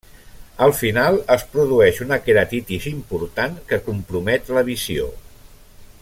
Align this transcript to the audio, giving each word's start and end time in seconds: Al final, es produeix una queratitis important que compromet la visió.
Al 0.67 0.71
final, 0.77 1.17
es 1.35 1.43
produeix 1.55 1.99
una 2.07 2.19
queratitis 2.29 2.89
important 2.95 3.55
que 3.73 3.81
compromet 3.91 4.53
la 4.59 4.65
visió. 4.71 5.11